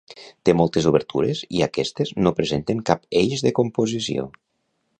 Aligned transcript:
Té 0.47 0.53
moltes 0.61 0.85
obertures 0.91 1.41
i 1.59 1.61
aquestes 1.65 2.13
no 2.27 2.33
presenten 2.39 2.81
cap 2.91 3.05
eix 3.23 3.47
de 3.49 3.53
composició. 3.61 4.27